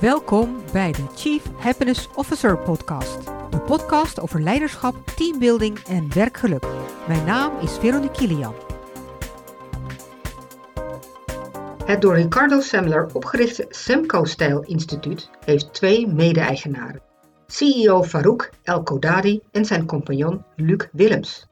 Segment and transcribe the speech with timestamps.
[0.00, 3.24] Welkom bij de Chief Happiness Officer podcast.
[3.50, 6.66] De podcast over leiderschap, teambuilding en werkgeluk.
[7.08, 8.54] Mijn naam is Veronique Kilian.
[11.84, 17.02] Het door Ricardo Semler opgerichte Semco-stijl instituut heeft twee mede-eigenaren.
[17.46, 21.46] CEO Farouk El Kodadi en zijn compagnon Luc Willems.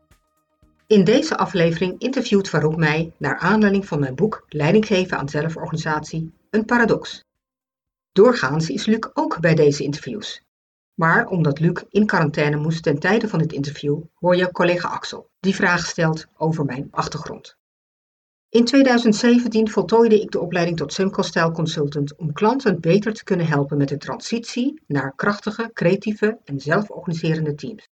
[0.86, 6.32] In deze aflevering interviewt Farouk mij naar aanleiding van mijn boek Leiding geven aan zelforganisatie,
[6.50, 7.24] een paradox.
[8.14, 10.42] Doorgaans is Luc ook bij deze interviews.
[10.94, 15.30] Maar omdat Luc in quarantaine moest ten tijde van dit interview, hoor je collega Axel,
[15.40, 17.56] die vragen stelt over mijn achtergrond.
[18.48, 21.22] In 2017 voltooide ik de opleiding tot Semco
[21.52, 27.54] Consultant om klanten beter te kunnen helpen met de transitie naar krachtige, creatieve en zelforganiserende
[27.54, 27.88] teams.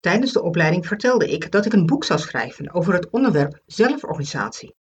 [0.00, 4.74] Tijdens de opleiding vertelde ik dat ik een boek zou schrijven over het onderwerp zelforganisatie.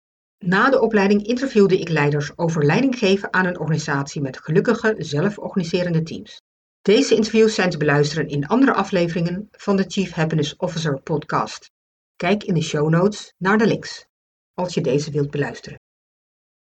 [0.45, 6.03] Na de opleiding interviewde ik leiders over leiding geven aan een organisatie met gelukkige, zelforganiserende
[6.03, 6.41] teams.
[6.81, 11.71] Deze interviews zijn te beluisteren in andere afleveringen van de Chief Happiness Officer podcast.
[12.15, 14.05] Kijk in de show notes naar de links,
[14.53, 15.79] als je deze wilt beluisteren.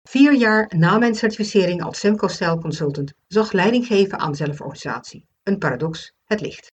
[0.08, 5.58] Vier jaar na mijn certificering als Semco Style Consultant zag leiding geven aan zelforganisatie, een
[5.58, 6.72] paradox, het licht.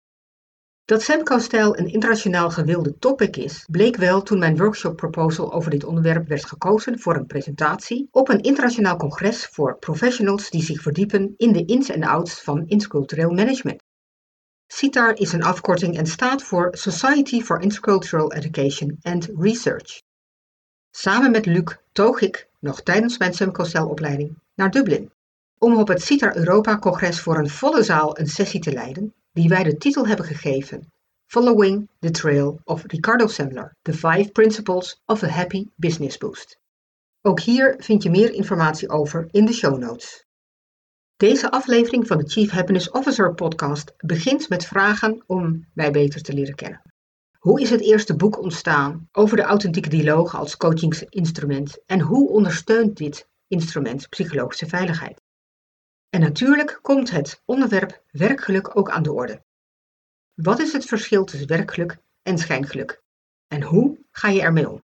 [0.86, 5.84] Dat Semco-stijl een internationaal gewilde topic is, bleek wel toen mijn workshop proposal over dit
[5.84, 11.34] onderwerp werd gekozen voor een presentatie op een internationaal congres voor professionals die zich verdiepen
[11.38, 13.84] in de ins en outs van intercultureel management.
[14.68, 20.02] CITAR is een afkorting en staat voor Society for Intercultural Education and Research.
[20.92, 25.12] Samen met Luc toog ik, nog tijdens mijn Semco-stijlopleiding, naar Dublin
[25.58, 29.64] om op het CITAR Europa-congres voor een volle zaal een sessie te leiden die wij
[29.64, 30.92] de titel hebben gegeven
[31.26, 36.60] Following the Trail of Ricardo Semler, The Five Principles of a Happy Business Boost.
[37.22, 40.26] Ook hier vind je meer informatie over in de show notes.
[41.16, 46.34] Deze aflevering van de Chief Happiness Officer podcast begint met vragen om mij beter te
[46.34, 46.82] leren kennen.
[47.40, 52.98] Hoe is het eerste boek ontstaan over de authentieke dialoog als coachingsinstrument en hoe ondersteunt
[52.98, 55.22] dit instrument psychologische veiligheid?
[56.16, 59.44] En natuurlijk komt het onderwerp werkgeluk ook aan de orde.
[60.34, 63.04] Wat is het verschil tussen werkgeluk en schijngeluk?
[63.48, 64.82] En hoe ga je ermee om?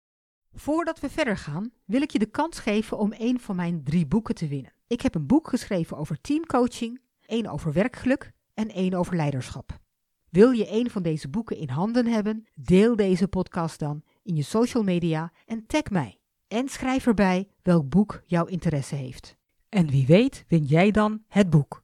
[0.53, 4.05] Voordat we verder gaan, wil ik je de kans geven om een van mijn drie
[4.07, 4.73] boeken te winnen.
[4.87, 9.79] Ik heb een boek geschreven over teamcoaching, één over werkgeluk en één over leiderschap.
[10.29, 12.47] Wil je een van deze boeken in handen hebben?
[12.55, 16.19] Deel deze podcast dan in je social media en tag mij.
[16.47, 19.39] En schrijf erbij welk boek jouw interesse heeft.
[19.71, 21.83] En wie weet win jij dan het boek.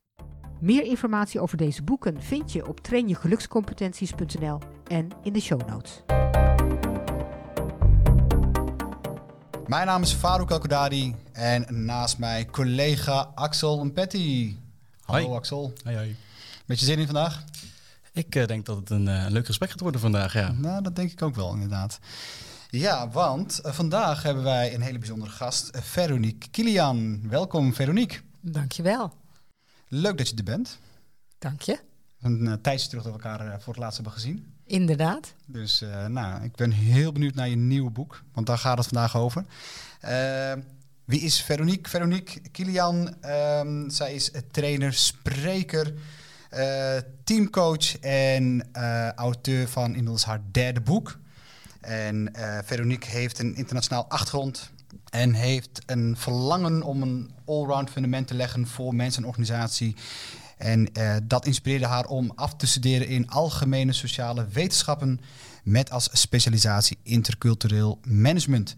[0.59, 6.03] Meer informatie over deze boeken vind je op trainjegelukscompetenties.nl en in de show notes.
[9.67, 14.55] Mijn naam is Farouk Alkodadi en naast mij collega Axel Petty.
[15.01, 15.73] Hallo Axel.
[15.83, 16.15] Hoi, hoi.
[16.65, 17.43] Beetje zin in vandaag?
[18.13, 20.51] Ik uh, denk dat het een, uh, leuk gesprek gaat worden vandaag, ja.
[20.51, 21.99] Nou, dat denk ik ook wel, inderdaad.
[22.69, 27.29] Ja, want uh, vandaag hebben wij een hele bijzondere gast, Veronique Kilian.
[27.29, 28.19] Welkom, Veronique.
[28.41, 29.13] Dankjewel.
[29.87, 30.79] Leuk dat je er bent.
[31.39, 31.79] Dank je.
[32.21, 34.53] Een uh, tijdje terug dat we elkaar voor het laatst hebben gezien.
[34.65, 35.33] Inderdaad.
[35.45, 39.17] Dus nou, ik ben heel benieuwd naar je nieuwe boek, want daar gaat het vandaag
[39.17, 39.45] over.
[41.05, 41.89] wie is Veronique?
[41.89, 45.93] Veronique Kilian, um, zij is trainer, spreker,
[47.23, 48.73] teamcoach en
[49.15, 51.19] auteur van inmiddels haar derde boek.
[51.87, 52.31] En
[52.63, 54.71] Veronique heeft een internationaal achtergrond
[55.09, 59.95] en heeft een verlangen om een allround fundament te leggen voor mensen en organisatie.
[60.57, 65.19] En uh, dat inspireerde haar om af te studeren in algemene sociale wetenschappen
[65.63, 68.77] met als specialisatie intercultureel management.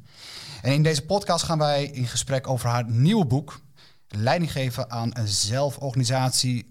[0.62, 3.62] En in deze podcast gaan wij in gesprek over haar nieuwe boek,
[4.08, 6.70] Leiding geven aan een zelforganisatie,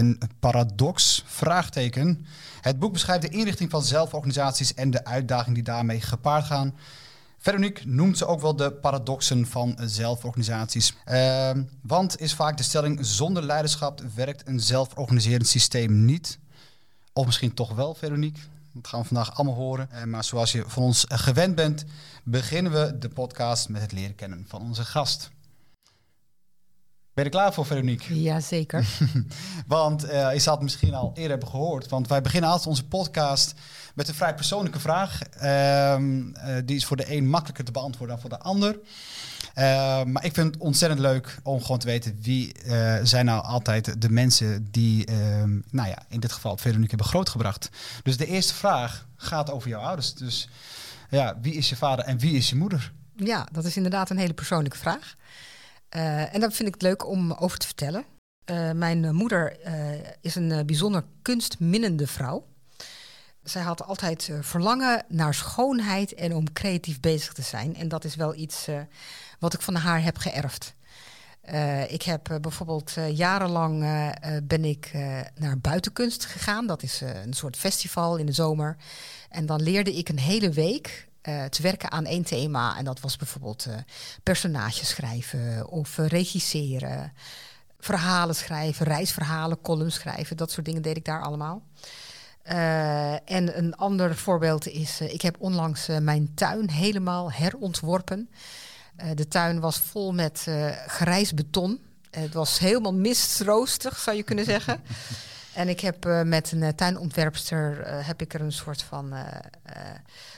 [0.00, 2.26] een paradox, vraagteken.
[2.60, 6.74] Het boek beschrijft de inrichting van zelforganisaties en de uitdagingen die daarmee gepaard gaan.
[7.38, 10.94] Veronique noemt ze ook wel de paradoxen van zelforganisaties.
[11.08, 11.50] Uh,
[11.82, 16.38] want is vaak de stelling: zonder leiderschap werkt een zelforganiserend systeem niet.
[17.12, 18.40] Of misschien toch wel, Veronique.
[18.72, 19.88] Dat gaan we vandaag allemaal horen.
[19.92, 21.84] Uh, maar zoals je van ons gewend bent,
[22.24, 25.30] beginnen we de podcast met het leren kennen van onze gast.
[27.20, 28.22] Ben je er klaar voor, Veronique?
[28.22, 28.86] Jazeker.
[29.66, 31.88] want uh, je zal het misschien al eerder hebben gehoord.
[31.88, 33.54] Want wij beginnen altijd onze podcast
[33.94, 35.20] met een vrij persoonlijke vraag.
[35.42, 36.28] Uh, uh,
[36.64, 38.78] die is voor de een makkelijker te beantwoorden dan voor de ander.
[39.54, 42.52] Uh, maar ik vind het ontzettend leuk om gewoon te weten wie
[43.02, 47.70] zijn nou altijd de mensen die, ehm, nou ja, in dit geval Veronique hebben grootgebracht.
[48.02, 50.14] Dus de eerste vraag gaat over jouw ouders.
[50.14, 50.48] Dus
[51.10, 52.92] ja, wie is je vader en wie is je moeder?
[53.16, 55.16] Ja, dat is inderdaad een hele persoonlijke vraag.
[55.96, 58.04] Uh, en daar vind ik het leuk om over te vertellen.
[58.50, 59.72] Uh, mijn moeder uh,
[60.20, 62.46] is een bijzonder kunstminnende vrouw.
[63.42, 67.76] Zij had altijd verlangen naar schoonheid en om creatief bezig te zijn.
[67.76, 68.68] En dat is wel iets
[69.38, 70.74] wat ik van haar heb geërfd.
[71.88, 73.80] ik heb bijvoorbeeld jarenlang
[74.42, 74.90] ben ik
[75.34, 76.66] naar buitenkunst gegaan.
[76.66, 78.76] Dat is een soort festival in de zomer.
[79.28, 82.76] En dan leerde ik een hele week uh, te werken aan één thema.
[82.76, 83.74] En dat was bijvoorbeeld uh,
[84.22, 87.12] personages schrijven of uh, regisseren,
[87.78, 90.36] verhalen schrijven, reisverhalen, columns schrijven.
[90.36, 91.62] Dat soort dingen deed ik daar allemaal.
[93.24, 98.30] en een ander voorbeeld is, ik heb onlangs mijn tuin helemaal herontworpen.
[99.14, 100.46] de tuin was vol met
[100.86, 101.80] grijs beton.
[102.10, 104.80] het was helemaal mistroostig, zou je kunnen zeggen.
[105.60, 109.14] En ik heb met een tuinontwerpster heb ik er een soort van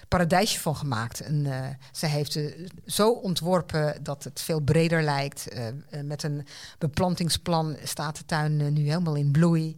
[0.09, 1.21] paradijsje van gemaakt.
[1.21, 2.55] En uh, zij heeft het
[2.87, 5.57] zo ontworpen dat het veel breder lijkt.
[5.57, 5.63] Uh,
[6.03, 6.47] met een
[6.79, 9.77] beplantingsplan staat de tuin nu helemaal in bloei.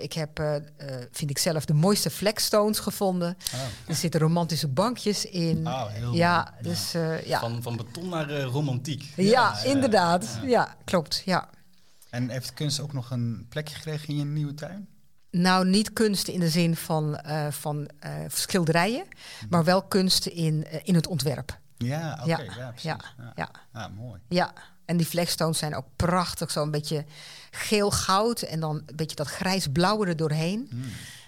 [0.00, 0.62] ik heb,
[1.12, 3.36] vind ik zelf, de mooiste flagstones gevonden.
[3.54, 3.60] Oh.
[3.88, 5.66] Er zitten romantische bankjes in.
[5.66, 6.92] Oh, heel ja, dus,
[7.24, 7.40] ja.
[7.40, 9.12] Van, van beton naar romantiek.
[9.16, 10.38] Ja, ja inderdaad.
[10.42, 10.48] Ja.
[10.48, 11.22] ja, klopt.
[11.24, 11.48] Ja.
[12.16, 14.88] En heeft kunst ook nog een plekje gekregen in je nieuwe tuin?
[15.30, 19.04] Nou, niet kunst in de zin van, uh, van uh, schilderijen,
[19.48, 21.58] maar wel kunst in, uh, in het ontwerp.
[21.76, 22.30] Ja, oké.
[22.32, 23.32] Okay, ja, ja, ja, ja.
[23.34, 23.50] ja.
[23.72, 24.20] Ah, mooi.
[24.28, 24.52] Ja,
[24.84, 26.50] en die flagstones zijn ook prachtig.
[26.50, 27.04] Zo een beetje
[27.50, 30.68] geel-goud en dan een beetje dat grijs-blauwe er doorheen.
[30.70, 30.84] Mm.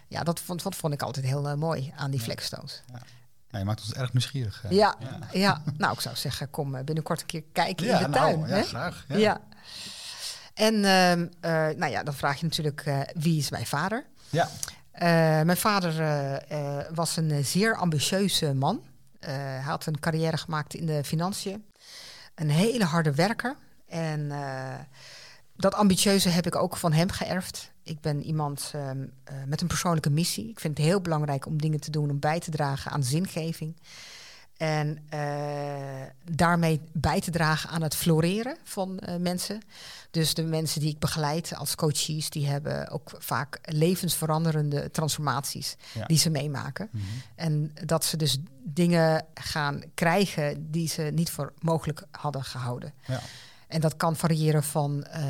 [0.08, 2.82] Ja, dat vond, dat vond ik altijd heel mooi aan die flagstones.
[2.93, 2.99] Ja.
[3.50, 4.64] Ja, je maakt ons erg nieuwsgierig.
[4.69, 4.96] Ja,
[5.32, 8.38] ja, nou ik zou zeggen, kom binnenkort een keer kijken in de tuin.
[8.38, 9.05] Nou, ja, graag.
[9.08, 9.41] ja.
[10.58, 11.26] En uh, uh,
[11.76, 14.05] nou ja, dan vraag je natuurlijk uh, wie is mijn vader?
[14.31, 14.49] Ja.
[14.90, 15.08] Eh,
[15.43, 15.93] mijn vader
[16.94, 18.82] was een zeer ambitieuze man.
[19.20, 21.64] hij had een carrière gemaakt in de financiën.
[22.34, 23.56] Een hele harde werker.
[23.88, 24.32] En
[25.56, 27.70] dat ambitieuze heb ik ook van hem geërfd.
[27.82, 29.06] Ik ben iemand ehm,
[29.46, 30.49] met een persoonlijke missie.
[30.49, 33.76] Ik vind het heel belangrijk om dingen te doen om bij te dragen aan zingeving.
[34.58, 35.20] En uh,
[36.31, 39.60] daarmee bij te dragen aan het floreren van uh, mensen.
[40.10, 46.06] Dus de mensen die ik begeleid als coaches, die hebben ook vaak levensveranderende transformaties ja.
[46.06, 46.88] die ze meemaken.
[46.93, 47.22] Mm -hmm.
[47.34, 52.93] En dat ze dus dingen gaan krijgen die ze niet voor mogelijk hadden gehouden.
[53.06, 53.20] Ja.
[53.69, 55.23] En dat kan variëren van uh,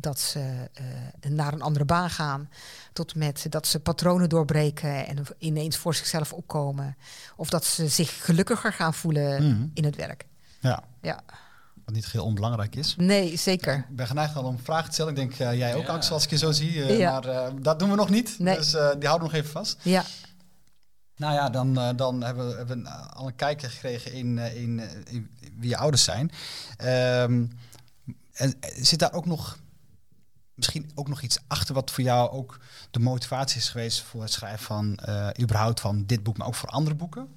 [0.00, 2.48] dat ze uh, naar een andere baan gaan,
[2.92, 6.96] tot met dat ze patronen doorbreken en ineens voor zichzelf opkomen.
[7.36, 9.70] Of dat ze zich gelukkiger gaan voelen mm.
[9.74, 10.26] in het werk.
[10.60, 10.82] Ja.
[11.00, 11.20] ja.
[11.84, 12.94] Wat niet heel onbelangrijk is.
[12.98, 13.86] Nee, zeker.
[13.90, 15.12] Ik ben geneigd al om vragen te stellen.
[15.12, 15.92] Ik denk uh, jij ook, ja.
[15.92, 16.96] Axel, als ik je zo zie.
[16.96, 17.20] Ja.
[17.20, 18.38] Maar dat doen we nog niet.
[18.38, 18.56] Nee.
[18.56, 19.78] Dus die houden we nog even vast.
[19.82, 20.04] Ja.
[21.16, 25.30] Nou ja, dan, dan hebben, we, hebben we al een kijkje gekregen in, in, in
[25.58, 26.30] wie je ouders zijn.
[27.22, 27.58] Um,
[28.40, 29.58] en zit daar ook nog
[30.54, 32.58] misschien ook nog iets achter wat voor jou ook
[32.90, 36.54] de motivatie is geweest voor het schrijven van uh, überhaupt van dit boek, maar ook
[36.54, 37.28] voor andere boeken?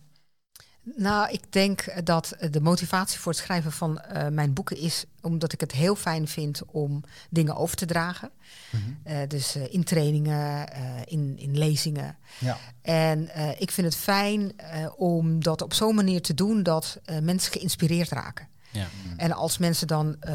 [0.95, 5.53] Nou, ik denk dat de motivatie voor het schrijven van uh, mijn boeken is omdat
[5.53, 8.31] ik het heel fijn vind om dingen over te dragen.
[8.71, 9.13] Mm -hmm.
[9.13, 10.67] uh, dus uh, in trainingen,
[11.05, 12.17] in, in lezingen.
[12.39, 12.57] Ja.
[12.81, 13.29] En
[13.59, 14.51] ik vind het fijn
[14.95, 18.47] om dat op zo'n manier te doen dat mensen geïnspireerd raken.
[18.73, 18.87] Ja.
[19.17, 20.33] En als mensen dan uh,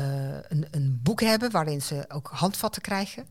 [0.48, 3.28] een, een, boek hebben waarin ze ook handvatten krijgen,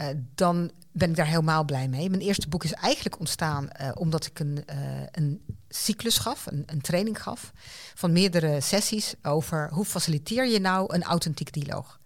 [0.00, 2.10] uh, dan ben ik daar helemaal blij mee.
[2.10, 4.64] Mijn eerste boek is eigenlijk ontstaan uh, omdat ik een,
[5.10, 7.52] een cyclus gaf, een, een, training gaf,
[7.94, 12.00] van meerdere sessies over hoe faciliteer je nou een authentiek dialoog.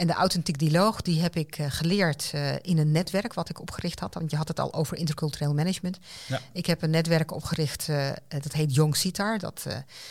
[0.00, 3.60] En de authentiek dialoog die heb ik uh, geleerd uh, in een netwerk wat ik
[3.60, 4.14] opgericht had.
[4.14, 5.98] Want je had het al over intercultureel management.
[6.26, 6.40] Ja.
[6.52, 9.38] Ik heb een netwerk opgericht, uh, dat heet Young Sitar.
[9.38, 9.66] Dat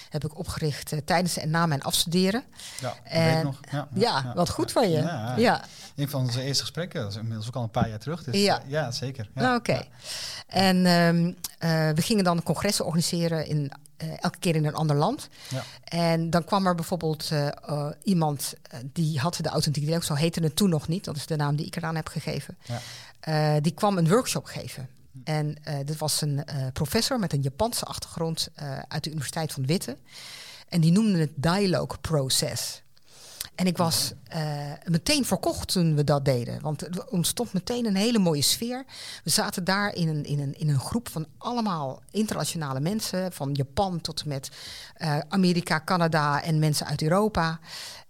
[0.10, 2.44] heb ik opgericht tijdens en na mijn afstuderen.
[2.80, 3.60] Ja, en, weet nog.
[3.94, 4.98] Ja, wat goed van je.
[5.38, 5.64] Ja.
[5.96, 8.24] Een van onze eerste gesprekken, dat is inmiddels ook al een paar jaar terug.
[8.24, 9.30] Dus ja, ja zeker.
[9.36, 9.42] Ja.
[9.42, 9.72] Nou, Oké.
[9.72, 9.90] Okay.
[10.48, 11.36] En um,
[11.96, 13.72] we gingen dan congressen organiseren in
[14.04, 15.30] uh, elke keer in een ander land.
[15.50, 15.64] Ja.
[15.84, 18.54] En dan kwam er bijvoorbeeld uh, uh, iemand
[18.84, 21.56] die had de authentieke dialoog, zo heette het toen nog niet, dat is de naam
[21.56, 22.58] die ik eraan heb gegeven.
[23.22, 23.60] Ja.
[23.60, 24.90] die kwam een workshop geven.
[25.24, 28.50] En dit was een professor met een Japanse achtergrond
[28.88, 29.98] uit de Universiteit van Witte.
[30.68, 32.82] En die noemde het dialogue process.
[33.60, 36.62] En ik was uh, meteen verkocht toen we dat deden.
[36.62, 38.86] Want er ontstond meteen een hele mooie sfeer.
[39.24, 43.32] We zaten daar in een, in een, in een groep van allemaal internationale mensen.
[43.32, 44.50] Van Japan tot met
[44.98, 47.60] uh, Amerika, Canada en mensen uit Europa.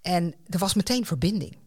[0.02, 1.58] En er was meteen verbinding.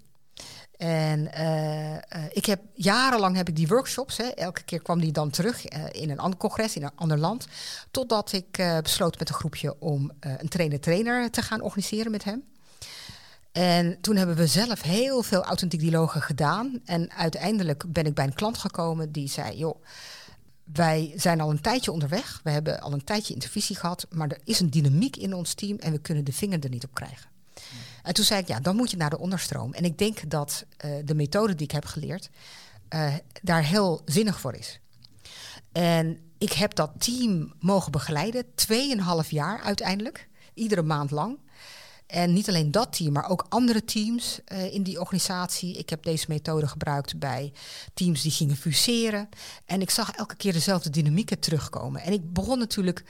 [0.77, 4.17] En uh, ik heb jarenlang heb ik die workshops.
[4.17, 7.47] Hè, elke keer kwam die dan terug in een ander congres in een ander land.
[7.91, 12.52] Totdat ik besloot met een groepje om een trainer-trainer te gaan organiseren met hem.
[13.53, 16.81] En toen hebben we zelf heel veel authentiek dialogen gedaan.
[16.85, 19.85] En uiteindelijk ben ik bij een klant gekomen die zei: joh,
[20.65, 22.41] wij zijn al een tijdje onderweg.
[22.45, 24.07] We hebben al een tijdje intervisie gehad.
[24.11, 26.85] Maar er is een dynamiek in ons team en we kunnen de vinger er niet
[26.85, 27.31] op krijgen.
[28.03, 29.73] En toen zei ik, ja, dan moet je naar de onderstroom.
[29.73, 32.31] En ik denk dat uh, de methode die ik heb geleerd
[32.95, 34.81] uh, daar heel zinnig voor is.
[35.73, 41.39] En ik heb dat team mogen begeleiden, tweeënhalf jaar uiteindelijk, iedere maand lang.
[42.13, 45.79] En niet alleen dat team, maar ook andere teams uh, in die organisatie.
[45.79, 47.53] Ik heb deze methode gebruikt bij
[47.95, 49.29] teams die gingen fuseren.
[49.65, 52.03] En ik zag elke keer dezelfde dynamieken terugkomen.
[52.03, 53.05] En ik begon natuurlijk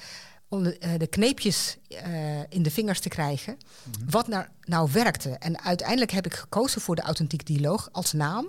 [0.49, 3.57] om de, uh, de kneepjes uh, in de vingers te krijgen.
[3.59, 4.11] Mm -hmm.
[4.11, 5.31] Wat nou, nou werkte.
[5.31, 8.49] En uiteindelijk heb ik gekozen voor de authentiek dialoog als naam.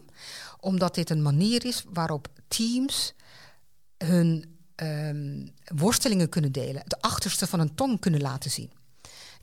[0.60, 3.14] Omdat dit een manier is waarop teams
[3.98, 6.82] hun um, worstelingen kunnen delen.
[6.84, 8.72] Het achterste van een tong kunnen laten zien.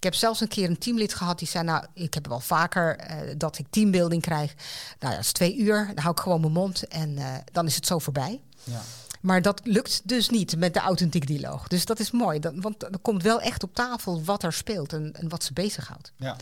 [0.00, 3.10] Ik heb zelfs een keer een teamlid gehad die zei: Nou, ik heb wel vaker
[3.10, 4.54] uh, dat ik teambuilding krijg.
[4.98, 5.86] Nou, dat is twee uur.
[5.86, 8.40] Dan hou ik gewoon mijn mond en uh, dan is het zo voorbij.
[8.64, 8.82] Ja.
[9.20, 11.68] Maar dat lukt dus niet met de authentiek dialoog.
[11.68, 14.92] Dus dat is mooi, dat, want er komt wel echt op tafel wat er speelt
[14.92, 16.12] en, en wat ze bezighoudt.
[16.16, 16.36] Ja.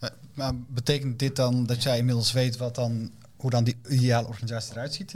[0.00, 4.28] Uh, maar betekent dit dan dat jij inmiddels weet wat dan, hoe dan die ideale
[4.28, 5.10] organisatie eruit ziet,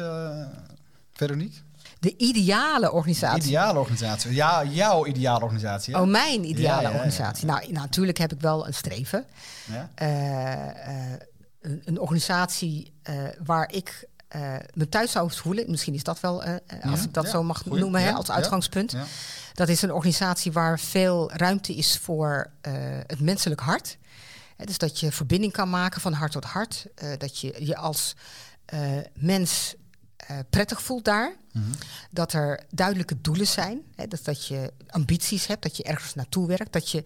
[1.13, 1.61] Veronique?
[2.03, 3.41] De ideale organisatie.
[3.41, 4.35] De ideale organisatie.
[4.35, 5.95] Ja, jouw ideale organisatie.
[5.95, 6.01] Hè?
[6.01, 7.47] Oh, mijn ideale ja, ja, organisatie.
[7.47, 9.27] Nou, natuurlijk heb ik wel een streven.
[9.71, 10.53] Uh, uh,
[11.61, 14.09] een, een, organisatie uh, waar ik
[14.75, 15.71] me thuis zou voelen.
[15.71, 16.43] Misschien is dat wel,
[16.83, 17.81] als ik dat zo mag Goeie.
[17.81, 18.97] noemen, hè, als uitgangspunt.
[19.55, 22.51] Dat is een organisatie waar veel ruimte is voor
[23.07, 23.99] het menselijk hart.
[24.57, 26.87] dus dat je verbinding kan maken van hart tot hart.
[27.19, 28.15] dat je je als
[29.15, 29.75] mens
[30.31, 31.37] uh, prettig voelt daar.
[31.53, 31.73] Mm -hmm.
[32.11, 33.83] Dat er duidelijke doelen zijn.
[33.95, 36.73] Hè, dat, dat je ambities hebt, dat je ergens naartoe werkt.
[36.73, 37.05] Dat je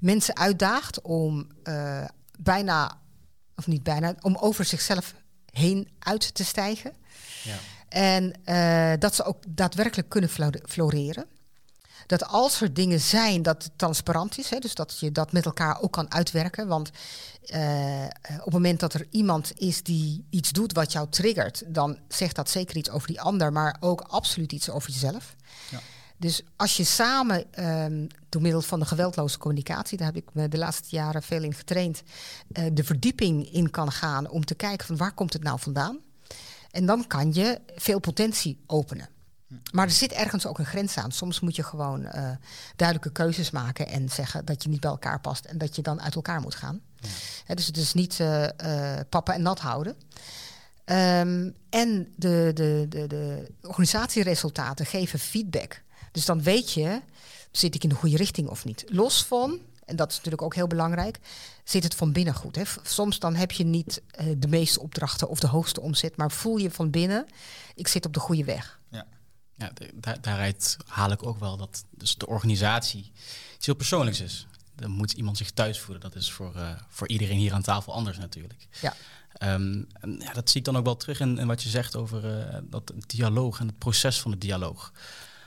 [0.00, 2.04] mensen uitdaagt om uh,
[2.38, 3.00] bijna,
[3.56, 5.14] of niet bijna, om over zichzelf
[5.50, 6.92] heen uit te stijgen.
[7.42, 7.56] Ja.
[7.88, 10.30] En uh, dat ze ook daadwerkelijk kunnen
[10.64, 11.26] floreren.
[12.08, 14.50] Dat als er dingen zijn, dat het transparant is.
[14.50, 16.66] Hè, dus dat je dat met elkaar ook kan uitwerken.
[16.66, 16.90] Want
[17.46, 18.04] uh,
[18.36, 22.36] op het moment dat er iemand is die iets doet wat jou triggert, dan zegt
[22.36, 25.36] dat zeker iets over die ander, maar ook absoluut iets over jezelf.
[25.70, 25.80] Ja.
[26.16, 30.48] Dus als je samen, um, door middel van de geweldloze communicatie, daar heb ik me
[30.48, 32.02] de laatste jaren veel in getraind,
[32.52, 35.98] uh, de verdieping in kan gaan om te kijken van waar komt het nou vandaan.
[36.70, 39.08] En dan kan je veel potentie openen.
[39.72, 41.12] Maar er zit ergens ook een grens aan.
[41.12, 42.30] Soms moet je gewoon uh,
[42.76, 46.00] duidelijke keuzes maken en zeggen dat je niet bij elkaar past en dat je dan
[46.00, 46.80] uit elkaar moet gaan.
[46.96, 47.08] Ja.
[47.44, 49.96] He, dus het is niet uh, uh, pappen en nat houden.
[50.84, 55.82] Um, en de, de, de, de organisatieresultaten geven feedback.
[56.12, 57.00] Dus dan weet je,
[57.50, 58.84] zit ik in de goede richting of niet.
[58.88, 61.18] Los van, en dat is natuurlijk ook heel belangrijk,
[61.64, 62.56] zit het van binnen goed.
[62.56, 62.62] Hè?
[62.82, 64.02] Soms dan heb je niet
[64.36, 67.26] de meeste opdrachten of de hoogste omzet, maar voel je van binnen,
[67.74, 68.80] ik zit op de goede weg.
[68.88, 69.06] Ja.
[69.58, 73.12] Ja, daar, daaruit haal ik ook wel dat dus de organisatie
[73.56, 74.46] iets heel persoonlijks is.
[74.74, 76.02] Dan moet iemand zich thuis voelen.
[76.02, 78.66] Dat is voor, uh, voor iedereen hier aan tafel anders natuurlijk.
[78.80, 78.94] Ja.
[79.54, 81.96] Um, en ja, dat zie ik dan ook wel terug in, in wat je zegt
[81.96, 84.92] over uh, dat dialoog en het proces van de dialoog.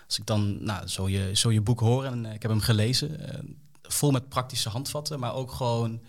[0.06, 2.62] Als ik dan nou, zo, je, zo je boek hoor en uh, ik heb hem
[2.62, 3.20] gelezen,
[3.82, 6.02] vol met praktische handvatten, maar ook gewoon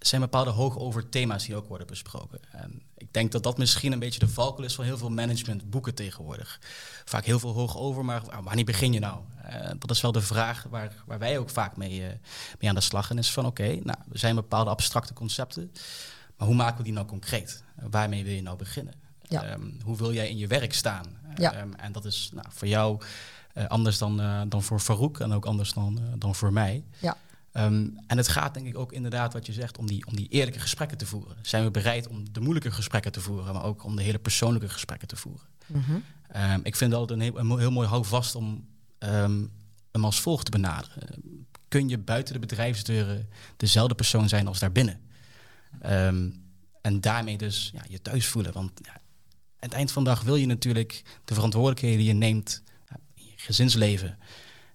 [0.00, 2.40] zijn bepaalde hoog over thema's die ook worden besproken.
[2.50, 5.94] En ik denk dat dat misschien een beetje de valkuil is van heel veel managementboeken
[5.94, 6.60] tegenwoordig.
[7.04, 9.20] Vaak heel veel hoog over, maar wanneer begin je nou?
[9.46, 12.06] Uh, dat is wel de vraag waar, waar wij ook vaak mee, uh,
[12.58, 13.18] mee aan de slag gaan.
[13.18, 15.72] Is van oké, okay, nou, er zijn bepaalde abstracte concepten,
[16.36, 17.62] maar hoe maken we die nou concreet?
[17.74, 18.94] Waarmee wil je nou beginnen?
[19.22, 19.52] Ja.
[19.52, 21.06] Um, hoe wil jij in je werk staan?
[21.36, 21.60] Ja.
[21.60, 23.00] Um, en dat is nou, voor jou
[23.54, 26.84] uh, anders dan, dan voor Farouk en ook anders dan, dan voor mij.
[26.98, 27.16] Ja.
[27.52, 30.28] Um, en het gaat denk ik ook inderdaad wat je zegt om die, om die
[30.28, 31.36] eerlijke gesprekken te voeren.
[31.42, 34.68] Zijn we bereid om de moeilijke gesprekken te voeren, maar ook om de hele persoonlijke
[34.68, 35.46] gesprekken te voeren?
[35.66, 36.04] Mm -hmm.
[36.52, 39.50] um, ik vind dat een heel, een heel mooi houvast om um,
[39.92, 41.46] hem als volgt te benaderen.
[41.68, 45.00] Kun je buiten de bedrijfsdeuren dezelfde persoon zijn als daarbinnen?
[46.80, 48.52] en daarmee dus ja, je thuis voelen.
[48.52, 49.00] Want ja, aan
[49.58, 53.24] het eind van de dag wil je natuurlijk de verantwoordelijkheden die je neemt ja, in
[53.24, 54.18] je gezinsleven,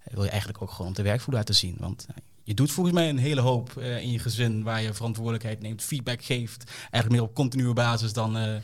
[0.04, 1.76] wil je eigenlijk ook gewoon op de werkvloer laten zien.
[1.80, 2.08] Want
[2.46, 5.84] je doet volgens mij een hele hoop uh, in je gezin waar je verantwoordelijkheid neemt,
[5.84, 6.72] feedback geeft.
[6.80, 8.56] Eigenlijk meer op continue basis dan, uh,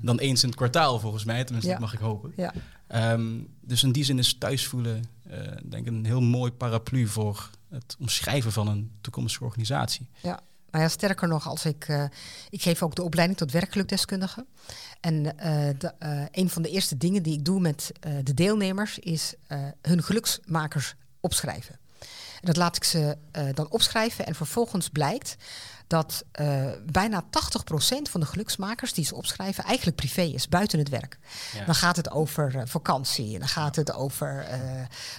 [0.00, 1.44] dan eens in het kwartaal volgens mij.
[1.44, 1.78] Tenminste, ja.
[1.78, 2.32] dat mag ik hopen.
[2.36, 2.54] Ja.
[3.12, 7.50] Um, dus in die zin is thuisvoelen uh, denk ik een heel mooi paraplu voor
[7.70, 10.08] het omschrijven van een toekomstige organisatie.
[10.22, 10.40] Ja.
[10.70, 12.04] Nou ja, sterker nog, als ik, uh,
[12.50, 14.46] ik geef ook de opleiding tot werkgelukdeskundige.
[15.00, 15.32] En uh,
[15.78, 19.34] de, uh, een van de eerste dingen die ik doe met de deelnemers is
[19.82, 21.78] hun geluksmakers opschrijven.
[22.40, 24.26] En dat laat ik ze uh, dan opschrijven.
[24.26, 25.36] En vervolgens blijkt
[25.86, 27.28] dat uh, bijna 80%
[28.10, 31.18] van de geluksmakers die ze opschrijven eigenlijk privé is, buiten het werk.
[31.54, 31.64] Ja.
[31.64, 34.58] Dan gaat het over uh, vakantie, en dan gaat het over uh,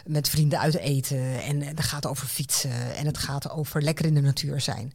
[0.05, 4.05] met vrienden uit eten, en dan gaat het over fietsen, en het gaat over lekker
[4.05, 4.93] in de natuur zijn.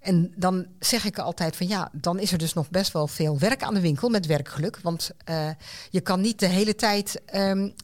[0.00, 3.38] En dan zeg ik altijd van ja, dan is er dus nog best wel veel
[3.38, 4.78] werk aan de winkel met werkgeluk.
[4.82, 5.10] Want
[5.90, 7.74] je kan niet de hele tijd um,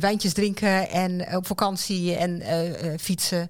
[0.00, 2.42] wijntjes drinken en op vakantie en
[3.00, 3.48] fietsen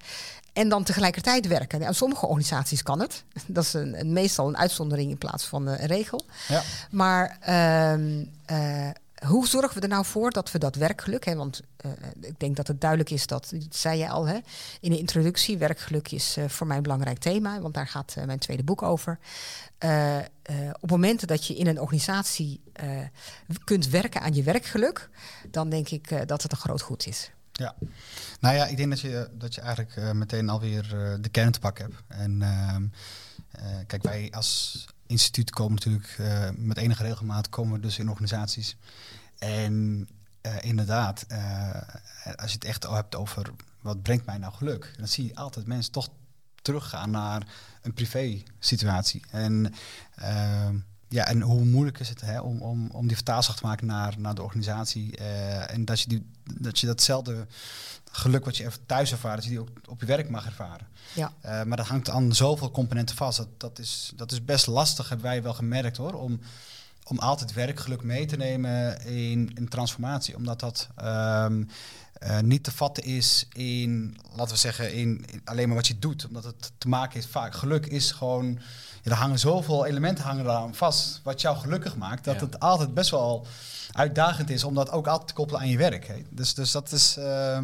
[0.52, 1.86] en dan tegelijkertijd werken.
[1.86, 3.24] Aan sommige organisaties kan het.
[3.46, 6.22] Dat is een, een meestal een uitzondering in plaats van een regel.
[6.48, 6.62] Ja.
[6.90, 7.38] Maar
[8.50, 8.90] uh,
[9.26, 11.42] hoe zorgen we er nou voor dat we dat werkgeluk hebben?
[11.42, 14.38] Want uh, ik denk dat het duidelijk is dat, zei je al hè,
[14.80, 18.24] in de introductie, werkgeluk is uh, voor mij een belangrijk thema, want daar gaat uh,
[18.24, 19.18] mijn tweede boek over.
[20.80, 22.62] op momenten dat je in een organisatie
[23.64, 25.08] kunt werken aan je werkgeluk,
[25.50, 27.30] dan denk ik dat het een groot goed is.
[27.52, 27.74] Ja,
[28.40, 30.88] nou ja, ik denk dat je, dat je eigenlijk meteen alweer
[31.20, 32.02] de kern te pakken hebt.
[32.08, 32.76] En uh,
[33.86, 36.18] kijk, wij als instituut komen natuurlijk
[36.56, 38.76] met enige regelmaat komen we dus in organisaties.
[39.38, 40.08] En
[40.60, 41.26] inderdaad,
[42.36, 43.50] als je het echt hebt over
[43.80, 46.08] wat brengt mij nou geluk, dan zie je altijd mensen toch
[46.62, 47.46] teruggaan naar
[47.82, 49.22] een privé situatie.
[49.30, 49.74] En
[51.10, 54.14] ja, en hoe moeilijk is het hè, om, om, om die vertaalslag te maken naar,
[54.18, 55.18] naar de organisatie.
[55.20, 56.26] Uh, en dat je, die,
[56.60, 57.46] dat je datzelfde
[58.10, 60.86] geluk wat je even thuis ervaart, dat je die ook op je werk mag ervaren.
[61.14, 61.32] Ja.
[61.44, 63.38] Uh, maar dat hangt aan zoveel componenten vast.
[63.38, 66.12] Dat, dat, is, dat is best lastig, hebben wij wel gemerkt hoor.
[66.12, 66.40] Om,
[67.10, 70.36] om altijd werkgeluk mee te nemen in een transformatie.
[70.36, 71.68] Omdat dat um,
[72.22, 75.98] uh, niet te vatten is in, laten we zeggen, in, in, alleen maar wat je
[75.98, 76.26] doet.
[76.26, 77.54] Omdat het te maken heeft vaak.
[77.54, 78.58] Geluk is gewoon
[79.02, 83.10] er hangen zoveel elementen hangen eraan vast wat jou gelukkig maakt, dat het altijd best
[83.10, 83.46] wel
[83.92, 86.06] uitdagend is om dat ook altijd te koppelen aan je werk.
[86.06, 86.22] Hè.
[86.30, 87.16] Dus, dus dat is.
[87.18, 87.58] Uh,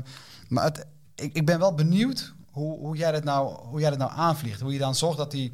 [0.49, 3.99] maar het, ik, ik ben wel benieuwd hoe, hoe, jij dat nou, hoe jij dat
[3.99, 4.61] nou aanvliegt.
[4.61, 5.53] Hoe je dan zorgt dat, die,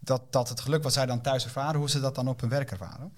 [0.00, 2.50] dat, dat het geluk wat zij dan thuis ervaren, hoe ze dat dan op hun
[2.50, 3.12] werk ervaren.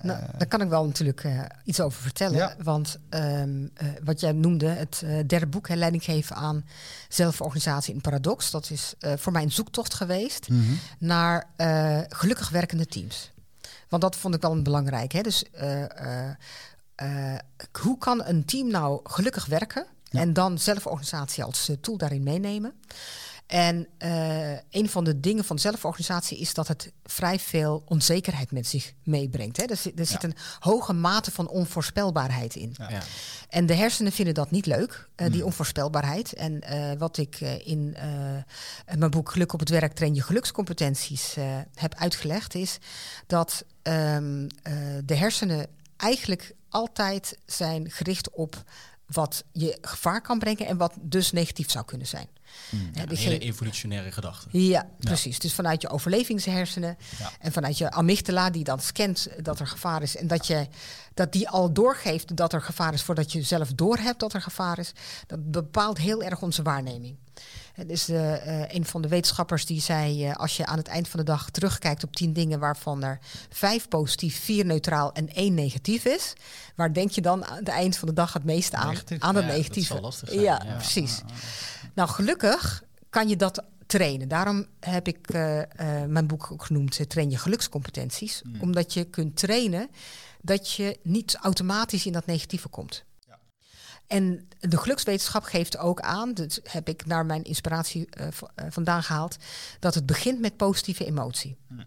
[0.00, 2.36] Nou, uh, daar kan ik wel natuurlijk uh, iets over vertellen.
[2.36, 2.54] Ja.
[2.62, 6.64] Want um, uh, wat jij noemde, het derde boek, hè, Leiding geven aan
[7.08, 8.50] zelforganisatie in paradox.
[8.50, 10.78] Dat is voor mij een zoektocht geweest mm -hmm.
[10.98, 11.46] naar
[12.08, 13.30] gelukkig werkende teams.
[13.88, 15.12] Want dat vond ik wel belangrijk.
[15.12, 15.20] Hè?
[15.20, 15.44] Dus
[17.80, 19.86] hoe kan een team nou gelukkig werken?
[20.04, 20.20] Ja.
[20.20, 22.72] En dan zelforganisatie als tool daarin meenemen.
[23.46, 28.66] En uh, een van de dingen van zelforganisatie is dat het vrij veel onzekerheid met
[28.66, 29.56] zich meebrengt.
[29.56, 29.64] Hè.
[29.64, 30.28] Er, zit, er zit ja.
[30.28, 32.74] een hoge mate van onvoorspelbaarheid in.
[32.88, 33.02] Ja.
[33.48, 35.46] En de hersenen vinden dat niet leuk, uh, die mm.
[35.46, 36.32] onvoorspelbaarheid.
[36.32, 37.96] En uh, wat ik in
[38.98, 41.36] mijn boek Geluk op het werk train je gelukscompetenties
[41.74, 42.78] heb uitgelegd, is
[43.26, 44.46] dat um,
[45.04, 48.64] de hersenen eigenlijk altijd zijn gericht op
[49.12, 52.28] wat je gevaar kan brengen en wat dus negatief zou kunnen zijn.
[52.70, 52.90] Hmm.
[52.94, 54.48] Ja, een hele evolutionaire gedachte.
[54.50, 55.38] Ja, precies.
[55.38, 57.30] Dus vanuit je overlevingshersenen ja.
[57.40, 60.66] en vanuit je amygdala die dan scant dat er gevaar is en dat, je,
[61.14, 64.78] dat die al doorgeeft dat er gevaar is voordat je zelf doorhebt dat er gevaar
[64.78, 64.92] is,
[65.26, 67.16] dat bepaalt heel erg onze waarneming.
[67.72, 70.88] Het is uh, uh, een van de wetenschappers die zei: uh, als je aan het
[70.88, 73.18] eind van de dag terugkijkt op tien dingen waarvan er
[73.50, 76.32] vijf positief, vier neutraal en één negatief is,
[76.74, 78.88] waar denk je dan aan het eind van de dag het meeste aan?
[78.88, 79.20] Negatief.
[79.20, 79.92] Aan het ja, negatieve.
[79.92, 80.40] Dat lastig zijn.
[80.40, 81.22] Ja, ja, precies.
[81.94, 84.28] Nou, gelukkig kan je dat trainen.
[84.28, 85.32] Daarom heb ik
[86.06, 88.42] mijn boek ook genoemd: Train je gelukscompetenties.
[88.42, 88.60] Mm.
[88.60, 89.88] Omdat je kunt trainen
[90.40, 93.04] dat je niet automatisch in dat negatieve komt.
[94.12, 98.26] En de gelukswetenschap geeft ook aan, dat heb ik naar mijn inspiratie uh,
[98.68, 99.36] vandaan gehaald,
[99.78, 101.56] dat het begint met positieve emotie.
[101.68, 101.84] Hmm.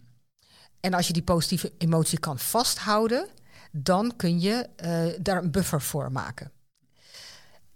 [0.80, 3.28] En als je die positieve emotie kan vasthouden,
[3.72, 6.52] dan kun je uh, daar een buffer voor maken.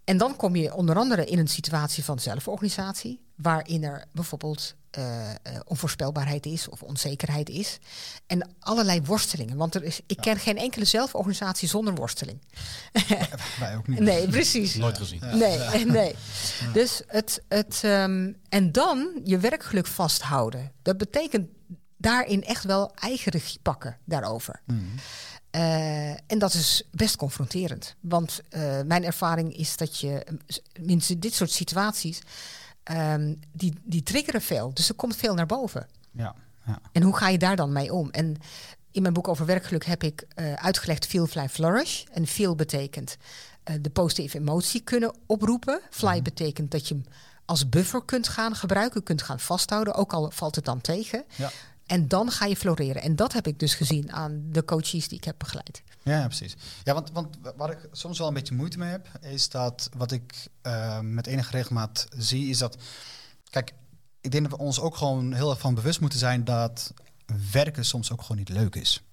[0.09, 5.05] En dan kom je onder andere in een situatie van zelforganisatie, waarin er bijvoorbeeld uh,
[5.05, 5.33] uh,
[5.65, 7.77] onvoorspelbaarheid is of onzekerheid is.
[8.27, 9.57] En allerlei worstelingen.
[9.57, 12.41] Want er is, ik ken geen enkele zelforganisatie zonder worsteling.
[13.59, 13.99] Wij ook niet.
[13.99, 14.75] Nee, precies.
[14.75, 15.19] Nooit gezien.
[15.21, 15.35] Ja.
[15.35, 15.83] Nee, ja.
[16.01, 16.15] nee.
[16.73, 20.71] Dus het, het, um, en dan je werkgeluk vasthouden.
[20.81, 21.47] Dat betekent
[21.97, 24.61] daarin echt wel eigen regie pakken daarover.
[24.65, 24.89] Mm.
[25.51, 27.95] Uh, en dat is best confronterend.
[27.99, 30.25] Want uh, mijn ervaring is dat je,
[30.79, 32.21] minstens dit soort situaties,
[32.91, 34.73] um, die, die triggeren veel.
[34.73, 35.87] Dus er komt veel naar boven.
[36.11, 36.35] Ja,
[36.65, 36.79] ja.
[36.91, 38.09] En hoe ga je daar dan mee om?
[38.09, 38.37] En
[38.91, 42.03] in mijn boek over werkgeluk heb ik uh, uitgelegd feel, fly, flourish.
[42.11, 43.17] En feel betekent
[43.81, 45.81] de positieve emotie kunnen oproepen.
[45.89, 46.23] Fly mm.
[46.23, 47.05] betekent dat je hem
[47.45, 51.23] als buffer kunt gaan gebruiken, kunt gaan vasthouden, ook al valt het dan tegen.
[51.35, 51.51] Ja.
[51.89, 53.01] En dan ga je floreren.
[53.01, 55.83] En dat heb ik dus gezien aan de coaches die ik heb begeleid.
[56.03, 56.55] Ja, precies.
[56.83, 60.11] Ja, want, want waar ik soms wel een beetje moeite mee heb, is dat wat
[60.11, 62.77] ik uh, met enige regelmaat zie, is dat.
[63.49, 63.73] Kijk,
[64.21, 66.93] ik denk dat we ons ook gewoon heel erg van bewust moeten zijn dat
[67.51, 69.03] werken soms ook gewoon niet leuk is.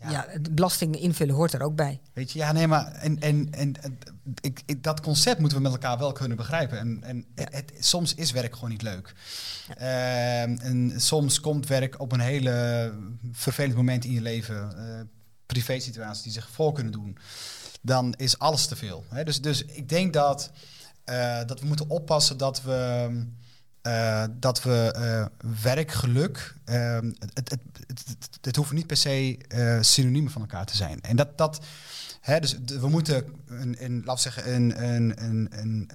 [0.00, 2.00] Ja, ja belasting invullen hoort er ook bij.
[2.12, 3.74] Weet je, ja, nee, maar en, en, en,
[4.40, 6.78] ik, ik, dat concept moeten we met elkaar wel kunnen begrijpen.
[6.78, 9.14] En, en het, soms is werk gewoon niet leuk.
[9.80, 12.92] Uh, en soms komt werk op een hele
[13.32, 14.74] vervelend moment in je leven.
[14.76, 15.00] Uh,
[15.46, 17.18] privé situaties die zich voor kunnen doen.
[17.82, 19.04] Dan is alles te veel.
[19.08, 19.24] Hè?
[19.24, 20.50] Dus, dus ik denk dat,
[21.04, 23.08] uh, dat we moeten oppassen dat we.
[23.86, 26.98] Uh, dat we uh, werkgeluk, uh,
[27.34, 27.60] het, het,
[28.40, 29.38] het, hoeft niet per se
[29.80, 31.00] synoniemen van elkaar te zijn.
[31.00, 31.60] En dat, dat
[32.20, 35.90] hè, dus we moeten een, een, zeggen, een, een, een, een,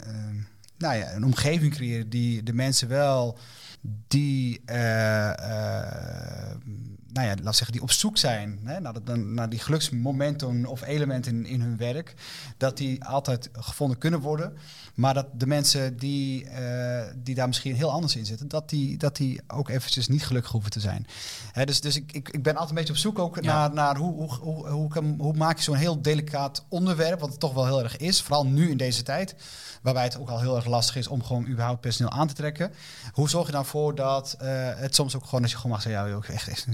[0.77, 3.37] nou ja, een omgeving creëren die de mensen wel
[4.07, 4.61] die
[7.13, 11.35] nou ja, laat zeggen, die op zoek zijn hè, naar, naar die geluksmomenten of elementen
[11.35, 12.13] in, in hun werk,
[12.57, 14.57] dat die altijd gevonden kunnen worden.
[14.95, 18.97] Maar dat de mensen die, uh, die daar misschien heel anders in zitten, dat die,
[18.97, 21.07] dat die ook eventjes niet gelukkig hoeven te zijn.
[21.51, 23.97] Hè, dus dus ik, ik, ik ben altijd een beetje op zoek ook naar, naar
[23.97, 27.65] hoe, hoe, hoe, hoe, hoe maak je zo'n heel delicaat onderwerp, wat het toch wel
[27.65, 29.35] heel erg is, vooral nu in deze tijd,
[29.81, 32.71] waarbij het ook al heel erg lastig is om gewoon überhaupt personeel aan te trekken.
[33.11, 35.81] Hoe zorg je dan voor dat uh, het soms ook gewoon, als je gewoon mag
[35.81, 36.67] zeggen, ja, ook echt, echt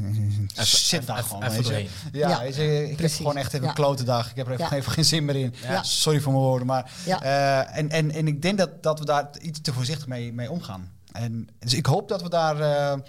[0.53, 1.43] zit daar gewoon.
[1.43, 2.41] Even ja, ja.
[2.41, 4.29] Je, ik heb gewoon echt even een klote dag.
[4.29, 5.53] Ik heb er even, even geen zin meer in.
[5.81, 9.29] Sorry voor mijn woorden, maar uh, en, en, en ik denk dat, dat we daar
[9.41, 10.91] iets te voorzichtig mee, mee omgaan.
[11.11, 13.01] En dus ik hoop dat we daar, uh,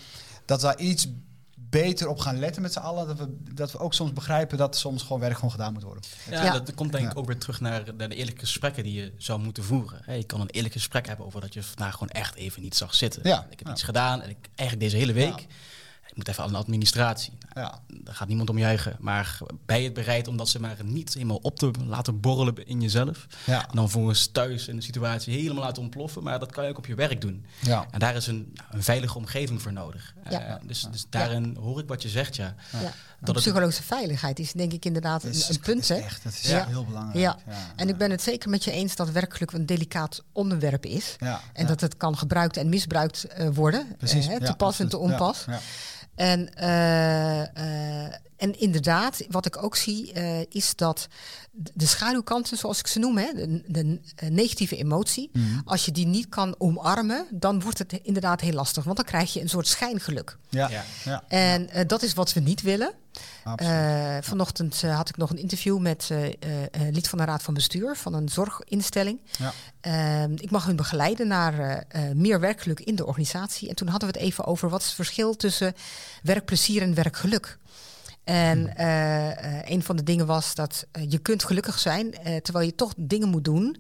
[0.45, 1.09] dat we daar iets
[1.71, 3.07] beter op gaan letten met z'n allen.
[3.07, 6.03] Dat we, dat we ook soms begrijpen dat soms gewoon werk gewoon gedaan moet worden.
[6.31, 9.13] Ja, dat komt denk ik ook weer terug naar, naar, de eerlijke gesprekken die je
[9.17, 10.01] zou moeten voeren.
[10.05, 12.77] Hey, je kan een eerlijk gesprek hebben over dat je vandaag gewoon echt even niet
[12.77, 13.21] zag zitten.
[13.25, 13.47] Ja.
[13.51, 15.47] Ik heb iets gedaan en ik eigenlijk deze hele week
[16.19, 17.33] moet even aan de administratie.
[17.53, 17.97] Nou, ja.
[18.03, 18.97] Daar gaat niemand om juichen.
[19.01, 22.67] Maar ben je het bereid om dat ze maar niet helemaal op te laten borrelen
[22.67, 23.27] in jezelf?
[23.45, 23.61] Ja.
[23.61, 26.23] En dan vervolgens thuis in de situatie helemaal laten ontploffen.
[26.23, 27.45] Maar dat kan je ook op je werk doen.
[27.61, 27.87] Ja.
[27.91, 30.15] En daar is een, nou, een veilige omgeving voor nodig.
[30.31, 30.49] Ja.
[30.49, 32.55] Uh, dus, dus daarin hoor ik wat je zegt, ja.
[32.73, 32.93] ja.
[33.21, 35.89] Dat psychologische veiligheid is denk ik inderdaad een, een punt.
[35.89, 35.95] Hè?
[35.95, 37.19] Echt, dat is heel belangrijk.
[37.19, 37.39] Ja.
[37.77, 41.17] En ik ben het zeker met je eens dat werkelijk een delicaat onderwerp is.
[41.53, 43.95] En dat het kan gebruikt en misbruikt uh, worden.
[43.99, 44.29] Precies.
[44.29, 45.45] Uh, te pas en te onpas.
[46.19, 51.09] En, uh, uh, en inderdaad, wat ik ook zie, uh, is dat
[51.53, 55.63] de schaduwkanten, zoals ik ze noem, hè, de, de negatieve emotie, mm.
[55.65, 58.85] als je die niet kan omarmen, dan wordt het inderdaad heel lastig.
[58.85, 60.37] Want dan krijg je een soort schijngeluk.
[60.49, 60.69] Ja.
[60.71, 60.85] ja.
[61.05, 61.25] ja.
[61.29, 62.93] En dat is wat we niet willen.
[63.63, 66.19] Uh, vanochtend uh, had ik nog een interview met uh,
[66.91, 69.21] lid van de Raad van Bestuur van een zorginstelling.
[69.39, 69.53] Ja.
[69.81, 73.69] Ehm, ik mag hun begeleiden naar meer werkgeluk in de organisatie.
[73.69, 75.75] En toen hadden we het even over wat is het verschil tussen
[76.23, 77.59] werkplezier en werkgeluk.
[78.29, 79.63] En hmm.
[79.65, 83.45] een van de dingen was dat je kunt gelukkig zijn terwijl je toch dingen moet
[83.45, 83.77] doen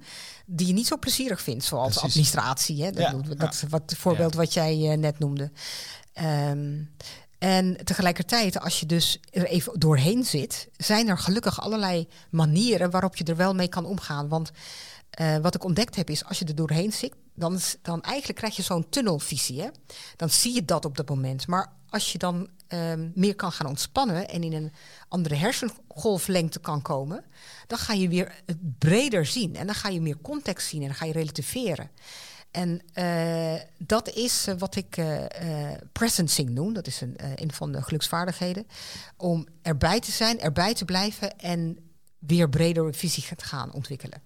[0.46, 2.82] die je niet zo plezierig vindt, zoals administratie.
[2.82, 2.90] Hè?
[2.90, 5.50] Dat, ja, dat is wat, het voorbeeld wat jij net noemde.
[6.22, 6.90] Um,
[7.38, 13.16] en tegelijkertijd, als je dus er even doorheen zit, zijn er gelukkig allerlei manieren waarop
[13.16, 14.28] je er wel mee kan omgaan.
[14.28, 14.50] Want
[15.20, 18.56] uh, wat ik ontdekt heb is, als je er doorheen zit, dan, dan eigenlijk krijg
[18.56, 19.60] je zo'n tunnelvisie.
[19.60, 19.68] Hè?
[20.16, 21.46] Dan zie je dat op dat moment.
[21.46, 24.72] Maar als je dan um, meer kan gaan ontspannen en in een
[25.08, 27.24] andere hersengolflengte kan komen,
[27.66, 28.42] dan ga je weer
[28.78, 29.56] breder zien.
[29.56, 31.90] En dan ga je meer context zien en dan ga je relativeren.
[32.50, 35.24] En uh, dat is uh, wat ik uh,
[35.92, 36.72] presencing noem.
[36.72, 38.66] Dat is een, een van de geluksvaardigheden.
[39.16, 41.78] Om erbij te zijn, erbij te blijven en
[42.18, 44.22] weer breder visie te gaan ontwikkelen.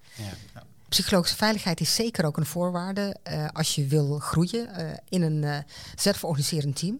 [0.55, 0.63] Ja.
[0.93, 3.17] Psychologische veiligheid is zeker ook een voorwaarde
[3.53, 4.69] als je wil groeien
[5.09, 6.99] in een zelforganiserend team.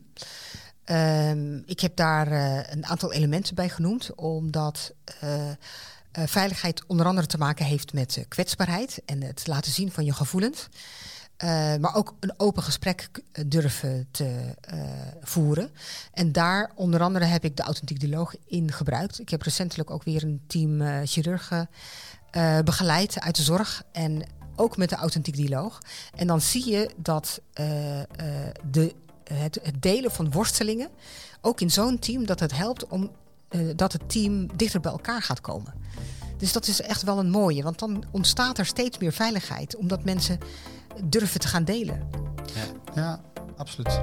[0.85, 2.33] Ehm, ik heb daar
[2.73, 4.93] een aantal elementen bij genoemd, omdat
[6.13, 10.69] veiligheid onder andere te maken heeft met kwetsbaarheid en het laten zien van je gevoelens.
[11.45, 13.09] Uh, maar ook een open gesprek
[13.47, 14.83] durven te uh,
[15.23, 15.71] voeren.
[16.13, 19.19] En daar onder andere heb ik de authentiek dialoog in gebruikt.
[19.19, 21.69] Ik heb recentelijk ook weer een team uh, chirurgen
[22.65, 23.83] begeleid uit de zorg.
[23.93, 24.23] En
[24.57, 25.79] ook met de authentiek dialoog.
[26.15, 27.41] En dan zie je dat
[28.71, 30.89] de, het, het, delen van worstelingen,
[31.41, 33.11] ook in zo'n team, dat het helpt om
[33.77, 35.75] dat het team dichter bij elkaar gaat komen.
[36.43, 40.05] Dus dat is echt wel een mooie, want dan ontstaat er steeds meer veiligheid, omdat
[40.05, 40.39] mensen
[41.05, 42.09] durven te gaan delen.
[42.55, 43.21] Ja, ja
[43.57, 44.01] absoluut.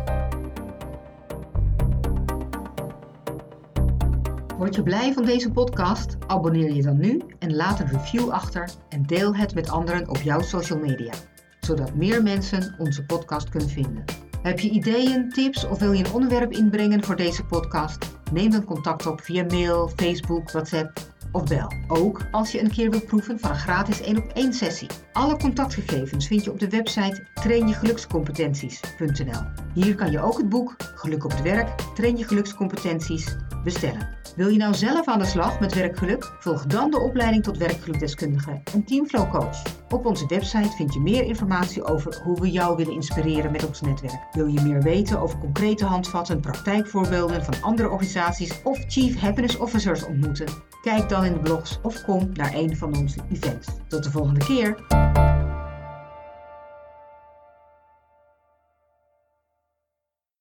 [4.60, 6.17] Word je blij van deze podcast?
[6.28, 10.17] Abonneer je dan nu en laat een review achter en deel het met anderen op
[10.17, 11.13] jouw social media,
[11.60, 14.04] zodat meer mensen onze podcast kunnen vinden.
[14.41, 18.19] Heb je ideeën, tips of wil je een onderwerp inbrengen voor deze podcast?
[18.32, 21.00] Neem dan contact op via mail, Facebook, WhatsApp
[21.32, 21.72] of bel.
[21.88, 24.88] Ook als je een keer wilt proeven van een gratis 1 op 1 sessie.
[25.13, 29.42] Alle contactgegevens vind je op de website trainjegelukscompetenties.nl.
[29.74, 34.18] Hier kan je ook het boek Geluk op het werk, Train je gelukscompetenties bestellen.
[34.36, 36.32] Wil je nou zelf aan de slag met werkgeluk?
[36.39, 39.62] Volg dan de opleiding tot werkgelukdeskundige en Teamflow Coach.
[39.89, 43.82] Op onze website vind je meer informatie over hoe we jou willen inspireren met ons
[43.82, 44.28] netwerk.
[44.32, 50.06] Wil je meer weten over concrete handvatten, praktijkvoorbeelden van andere organisaties of Chief Happiness Officers
[50.06, 50.48] ontmoeten?
[50.82, 53.68] Kijk dan in de blogs of kom naar een van onze events.
[53.88, 54.78] Tot de volgende keer!